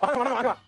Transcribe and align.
வாங்க 0.00 0.16
வாங்க 0.18 0.34
வாங்க 0.34 0.36
வாங்க 0.36 0.50
வாங்க 0.50 0.50
வாங்க 0.50 0.64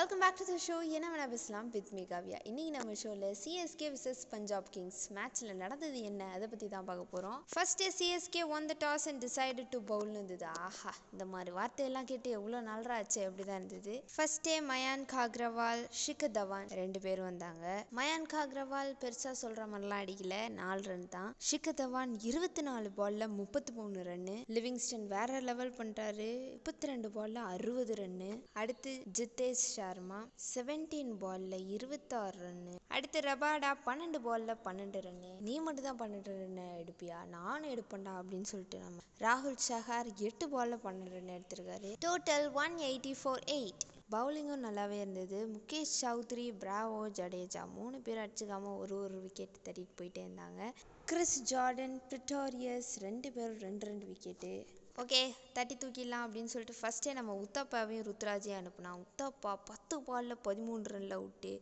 welcome 0.00 0.22
back 0.22 0.38
to 0.40 0.44
the 0.48 0.54
show 0.66 0.74
என்ன 0.96 1.06
வேணா 1.12 1.24
பேசலாம்? 1.32 1.66
வித் 1.72 1.90
மீ 1.94 2.02
இன்றைக்கி 2.02 2.36
இன்னைக்கு 2.50 2.70
நம்ம 2.76 2.92
ஷோவில் 3.00 3.34
சிஎஸ்கே 3.40 3.88
விசஸ் 3.94 4.22
பஞ்சாப் 4.30 4.68
கிங்ஸ் 4.74 5.00
மேட்ச்சில் 5.16 5.58
நடந்தது 5.62 5.98
என்ன? 6.10 6.28
அதை 6.34 6.46
பற்றி 6.52 6.68
தான் 6.74 6.86
பார்க்க 6.90 7.12
போகிறோம் 7.12 7.40
first 7.54 7.82
CSK 7.96 8.42
won 8.56 8.68
the 8.70 8.74
toss 8.84 9.06
and 9.10 9.24
decided 9.24 9.64
to 9.74 9.78
பவுல்னு 9.90 10.16
இருந்தது. 10.18 10.46
ஆஹா 10.66 10.92
இந்த 11.14 11.24
மாதிரி 11.24 11.50
வார்த்தையெல்லாம் 11.58 12.08
கேட்டு 12.12 12.30
எவ்வளோ 12.30 12.60
நாளா 12.60 12.96
அப்படி 13.00 13.44
தான் 13.48 13.58
இருந்தது. 13.60 13.96
ஃபர்ஸ்டே 14.14 14.54
மயான் 14.70 15.04
காக்ரவால் 15.14 15.82
ஷிகர் 16.04 16.34
தவான் 16.38 16.70
ரெண்டு 16.80 17.00
பேரும் 17.06 17.28
வந்தாங்க. 17.30 17.66
மயான் 18.00 18.26
காக்ரவால் 18.34 18.92
பெருசாக 19.04 19.34
சொல்கிற 19.42 19.66
மாதிரிலாம் 19.74 20.02
அடிக்கல. 20.06 20.48
நாலு 20.60 20.82
ரன் 20.82 21.06
தான். 21.08 21.30
ஷிகர் 21.50 21.78
தவான் 21.82 22.14
இருபத்தி 22.30 22.64
நாலு 22.70 22.90
பாலில் 23.00 23.28
முப்பத்தி 23.28 23.74
மூணு 23.80 24.06
ரன்னு 24.10 24.38
லிவிங்ஸ்டன் 24.58 25.06
வேற 25.16 25.40
லெவல் 25.50 25.76
பண்ணுறாரு 25.82 26.30
முப்பத்தி 26.56 26.92
ரெண்டு 26.94 27.10
பாலில் 27.18 27.42
அறுபது 27.52 27.94
ரன்னு 28.02 28.32
அடுத்து 28.60 28.92
ஜித்தேஷ் 29.18 29.64
சர்மா 29.74 30.18
செவன்டீன் 30.46 31.12
பால்ல 31.22 31.54
இருபத்தாறு 31.74 32.38
ரன்னு 32.40 32.74
அடுத்து 32.88 33.18
ரபாடா 33.20 33.70
பன்னெண்டு 33.86 34.18
பால்ல 34.26 34.54
பன்னெண்டு 34.64 35.00
ரன்னு 35.06 35.30
நீ 35.46 35.54
மட்டும் 35.58 35.86
தான் 35.88 36.00
பன்னெண்டு 36.00 36.32
ரன்னு 36.40 36.64
எடுப்பியா? 36.82 37.18
நானும் 37.36 37.70
எடுப்பேன்டா 37.70 38.12
அப்படின்னு 38.20 38.50
சொல்லிட்டு 38.52 38.78
நம்ம 38.78 39.04
ராகுல் 39.20 39.56
சஹார் 39.68 40.10
எட்டு 40.28 40.46
பால்ல 40.48 40.78
பன்னெண்டு 40.84 41.14
ரன் 41.14 41.32
எடுத்திருக்காரு. 41.36 41.90
Total 42.06 42.46
one 42.62 42.76
eighty 42.88 43.14
four 43.20 43.44
eight 43.56 43.84
பவுலிங்கும் 44.12 44.64
நல்லாவே 44.66 44.96
இருந்தது. 45.00 45.38
முகேஷ் 45.56 45.96
சௌத்ரி 46.02 46.46
பிராவோ 46.62 47.00
ஜடேஜா 47.18 47.62
மூணு 47.76 47.98
பேர் 48.00 48.22
அடிச்சுக்காம 48.24 48.76
ஒரு 48.76 48.96
ஒரு 49.04 49.18
விக்கெட் 49.20 49.60
தட்டிட்டு 49.66 49.98
போயிட்டே 50.00 50.22
இருந்தாங்க. 50.26 50.62
கிறிஸ் 51.04 51.38
ஜார்டன் 51.52 51.96
பிரிட்டோரியஸ் 52.08 52.90
ரெண்டு 53.06 53.30
பேரும் 53.32 53.62
ரெண்டு 53.66 53.86
ரெண்டு 53.86 54.06
விக்கெட்டு 54.06 54.52
ஓகே 54.98 55.20
தட்டி 55.52 55.74
தூக்கிடலாம் 55.76 56.24
அப்படின்னு 56.24 56.52
சொல்லிட்டு 56.52 56.78
ஃபஸ்ட்டே 56.78 57.12
நம்ம 57.12 57.34
உத்தப்பாவையும் 57.44 58.06
ருத்ராஜையும் 58.08 58.60
அனுப்புனா 58.60 58.92
உத்தப்பா 59.02 59.52
பத்து 59.68 59.96
பாலில் 60.08 60.42
பதிமூணு 60.46 60.92
ரனில் 60.92 61.22
விட்டு 61.22 61.52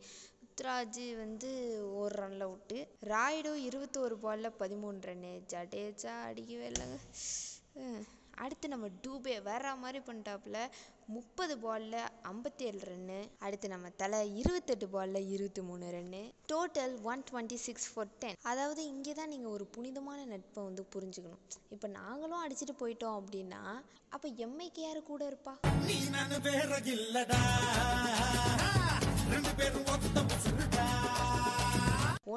ருத்ராஜ் 0.41 1.03
வந்து 1.21 1.49
ஒரு 1.99 2.15
ரனில் 2.15 2.49
விட்டு 2.49 2.77
ராய்டு 3.09 3.51
இருபத்தோரு 3.67 4.17
பாலில் 4.19 4.57
பதிமூணு 4.59 4.99
ரன்னு 5.01 5.33
ஜடேஜா 5.53 6.15
அடிக்கவே 6.29 6.67
இல்லைங்க. 6.71 6.97
அடுத்து 8.43 8.67
நம்ம 8.67 8.87
டூபே 9.03 9.35
வேறு 9.43 9.75
மாதிரி 9.75 9.99
பண்ணிட்டாப்புல 9.99 10.57
முப்பது 11.07 11.53
பாலில் 11.57 11.97
ஐம்பத்தி 12.23 12.63
ஏழு 12.65 12.81
ரன்னு 12.89 13.17
அடுத்து 13.39 13.67
நம்ம 13.67 13.89
தலை 14.01 14.19
இருபத்தெட்டு 14.41 14.87
பாலில் 14.87 15.29
இருபத்தி 15.29 15.61
மூணு 15.61 15.85
run 15.95 16.21
total 16.51 16.93
one 17.03 17.23
twenty 17.31 17.57
six 17.65 17.87
for 17.93 18.11
ten 18.19 18.37
அதாவது 18.41 18.81
இங்கே 18.87 19.13
தான் 19.13 19.31
நீங்கள் 19.33 19.51
ஒரு 19.51 19.65
புனிதமான 19.75 20.25
நட்பை 20.25 20.63
வந்து 20.63 20.85
புரிஞ்சுக்கணும். 20.95 21.41
இப்போ 21.69 21.87
நாங்களும் 21.87 22.43
அடிச்சுட்டு 22.45 22.75
போயிட்டோம் 22.79 23.17
அப்படின்னா 23.19 23.61
அப்போ 24.09 24.27
எம்ஐக்கு 24.45 24.81
யார் 24.81 25.01
கூட 25.03 25.23
இருப்பா. 25.31 25.53
நீ 25.87 25.97
நான் 26.09 26.31
இல்லடா. 26.95 27.39
ரெண்டு 29.33 29.51
பேரும் 29.57 29.89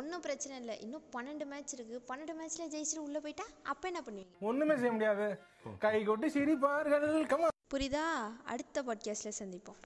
ஒன்றும் 0.02 0.20
பிரச்சனை 0.20 0.56
இல்லை. 0.58 0.74
இன்னும் 0.80 1.02
பன்னெண்டு 1.16 1.44
மேட்ச் 1.46 1.72
இருக்குது 1.74 2.00
பன்னெண்டு 2.10 2.32
மேட்ச்சில் 2.38 2.70
ஜெயிச்சுட்டு 2.72 3.04
உள்ளே 3.06 3.20
போயிட்டா 3.24 3.44
அப்போ 3.72 3.86
என்ன 3.90 4.00
பண்ணுவீங்க? 4.06 4.32
ஒண்ணுமே 4.50 4.74
செய்ய 4.74 4.92
முடியாது. 4.92 5.26
கை 5.78 6.04
கொட்டி 6.04 6.28
சிரிப்பார்கள். 6.36 7.08
புரியுதா? 7.74 8.06
அடுத்த 8.44 8.82
பாட்காஸ்ட்டில் 8.82 9.38
சந்திப்போம். 9.38 9.80